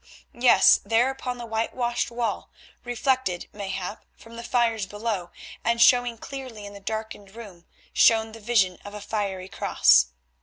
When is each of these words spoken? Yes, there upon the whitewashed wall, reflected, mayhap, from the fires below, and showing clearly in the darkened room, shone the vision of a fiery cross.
Yes, 0.33 0.79
there 0.83 1.11
upon 1.11 1.37
the 1.37 1.45
whitewashed 1.45 2.09
wall, 2.09 2.49
reflected, 2.83 3.45
mayhap, 3.53 4.03
from 4.17 4.35
the 4.35 4.41
fires 4.43 4.87
below, 4.87 5.29
and 5.63 5.79
showing 5.79 6.17
clearly 6.17 6.65
in 6.65 6.73
the 6.73 6.79
darkened 6.79 7.35
room, 7.35 7.65
shone 7.93 8.31
the 8.31 8.39
vision 8.39 8.79
of 8.83 8.95
a 8.95 8.99
fiery 9.01 9.47
cross. 9.47 10.07